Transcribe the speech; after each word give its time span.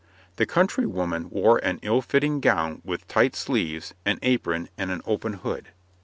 The 0.37 0.47
countrywoman 0.47 1.29
wore 1.29 1.59
an 1.59 1.77
ill 1.83 2.01
fitting 2.01 2.39
gown 2.39 2.81
with 2.83 3.07
tight 3.07 3.35
sleeves, 3.35 3.93
an 4.03 4.17
apron, 4.23 4.67
and 4.75 4.89
an 4.89 5.03
open 5.05 5.33
hood. 5.33 5.67